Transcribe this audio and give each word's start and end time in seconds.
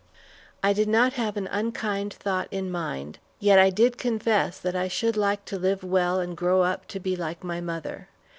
I 0.63 0.73
did 0.73 0.87
not 0.87 1.13
have 1.13 1.37
an 1.37 1.45
unkind 1.51 2.13
thought 2.15 2.47
in 2.49 2.71
mind, 2.71 3.19
yet 3.39 3.59
I 3.59 3.69
did 3.69 3.99
confess 3.99 4.57
that 4.57 4.75
I 4.75 4.87
should 4.87 5.15
like 5.15 5.45
to 5.45 5.59
live 5.59 5.83
well 5.83 6.19
and 6.19 6.35
grow 6.35 6.63
up 6.63 6.87
to 6.87 6.99
be 6.99 7.15
like 7.15 7.43
my 7.43 7.61
mother. 7.61 8.07